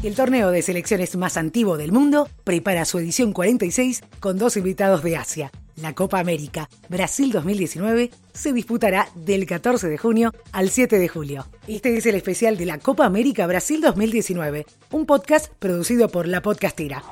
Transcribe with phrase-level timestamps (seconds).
[0.00, 5.02] El torneo de selecciones más antiguo del mundo prepara su edición 46 con dos invitados
[5.02, 5.50] de Asia.
[5.74, 11.48] La Copa América Brasil 2019 se disputará del 14 de junio al 7 de julio.
[11.66, 16.42] Este es el especial de la Copa América Brasil 2019, un podcast producido por La
[16.42, 17.02] Podcastera.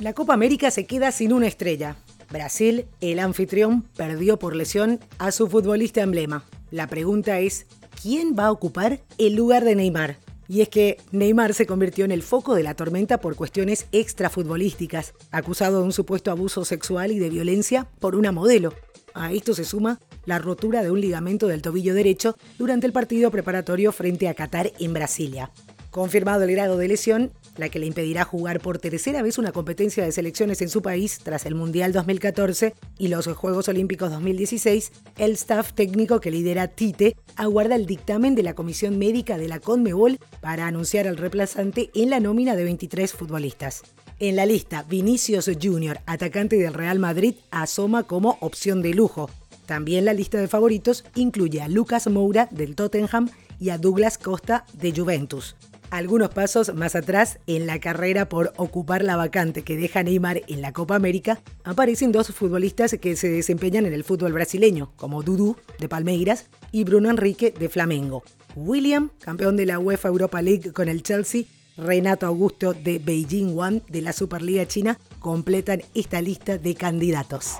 [0.00, 1.94] La Copa América se queda sin una estrella.
[2.28, 6.44] Brasil, el anfitrión, perdió por lesión a su futbolista emblema.
[6.72, 7.66] La pregunta es,
[8.02, 10.18] ¿quién va a ocupar el lugar de Neymar?
[10.48, 15.14] Y es que Neymar se convirtió en el foco de la tormenta por cuestiones extrafutbolísticas,
[15.30, 18.74] acusado de un supuesto abuso sexual y de violencia por una modelo.
[19.14, 23.30] A esto se suma la rotura de un ligamento del tobillo derecho durante el partido
[23.30, 25.50] preparatorio frente a Qatar en Brasilia.
[25.90, 30.04] Confirmado el grado de lesión, la que le impedirá jugar por tercera vez una competencia
[30.04, 35.32] de selecciones en su país tras el Mundial 2014 y los Juegos Olímpicos 2016, el
[35.32, 40.18] staff técnico que lidera Tite aguarda el dictamen de la Comisión Médica de la CONMEBOL
[40.40, 43.82] para anunciar al reemplazante en la nómina de 23 futbolistas.
[44.18, 49.28] En la lista, Vinicius Jr., atacante del Real Madrid, asoma como opción de lujo.
[49.66, 54.64] También la lista de favoritos incluye a Lucas Moura del Tottenham y a Douglas Costa
[54.74, 55.56] de Juventus
[55.92, 60.62] algunos pasos más atrás en la carrera por ocupar la vacante que deja Neymar en
[60.62, 65.56] la Copa América, aparecen dos futbolistas que se desempeñan en el fútbol brasileño, como Dudu
[65.78, 68.22] de Palmeiras y Bruno Enrique de Flamengo.
[68.56, 71.44] William, campeón de la UEFA Europa League con el Chelsea,
[71.76, 77.58] Renato Augusto de Beijing One de la Superliga China completan esta lista de candidatos.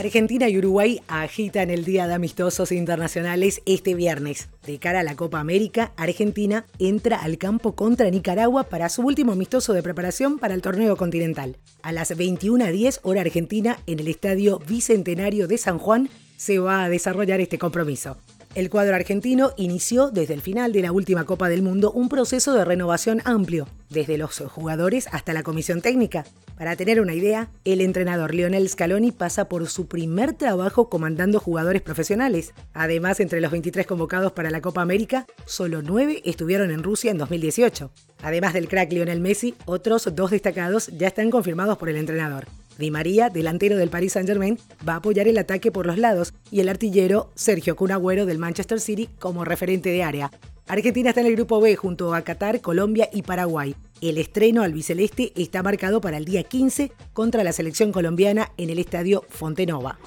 [0.00, 4.48] Argentina y Uruguay agitan el Día de Amistosos Internacionales este viernes.
[4.66, 9.32] De cara a la Copa América, Argentina entra al campo contra Nicaragua para su último
[9.32, 11.58] amistoso de preparación para el torneo continental.
[11.82, 16.88] A las 21.10 hora argentina, en el Estadio Bicentenario de San Juan, se va a
[16.88, 18.16] desarrollar este compromiso.
[18.56, 22.52] El cuadro argentino inició desde el final de la última Copa del Mundo un proceso
[22.52, 26.24] de renovación amplio, desde los jugadores hasta la comisión técnica.
[26.58, 31.80] Para tener una idea, el entrenador Lionel Scaloni pasa por su primer trabajo comandando jugadores
[31.80, 32.52] profesionales.
[32.74, 37.18] Además, entre los 23 convocados para la Copa América, solo 9 estuvieron en Rusia en
[37.18, 37.92] 2018.
[38.20, 42.48] Además del crack Lionel Messi, otros dos destacados ya están confirmados por el entrenador.
[42.78, 44.58] Di María, delantero del Paris Saint-Germain,
[44.88, 48.80] va a apoyar el ataque por los lados y el artillero Sergio Cunagüero del Manchester
[48.80, 50.30] City como referente de área.
[50.66, 53.74] Argentina está en el grupo B junto a Qatar, Colombia y Paraguay.
[54.00, 58.70] El estreno al biceleste está marcado para el día 15 contra la selección colombiana en
[58.70, 59.98] el estadio Fontenova.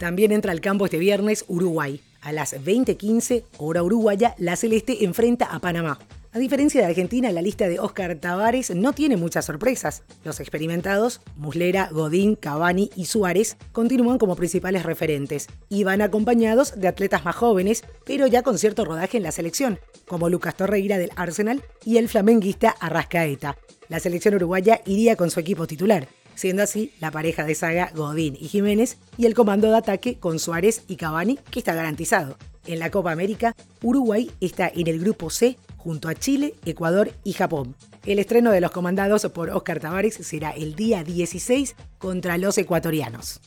[0.00, 2.00] También entra al campo este viernes Uruguay.
[2.20, 5.98] A las 20:15, hora uruguaya, la Celeste enfrenta a Panamá.
[6.34, 10.02] A diferencia de Argentina, la lista de Oscar Tavares no tiene muchas sorpresas.
[10.24, 16.88] Los experimentados, Muslera, Godín, Cavani y Suárez, continúan como principales referentes y van acompañados de
[16.88, 19.78] atletas más jóvenes, pero ya con cierto rodaje en la selección,
[20.08, 23.56] como Lucas Torreira del Arsenal y el flamenguista Arrascaeta.
[23.88, 28.34] La selección uruguaya iría con su equipo titular, siendo así la pareja de saga Godín
[28.34, 32.36] y Jiménez y el comando de ataque con Suárez y Cavani, que está garantizado.
[32.66, 37.34] En la Copa América, Uruguay está en el grupo C junto a Chile, Ecuador y
[37.34, 37.76] Japón.
[38.06, 43.42] El estreno de los comandados por Oscar Tavares será el día 16 contra los ecuatorianos.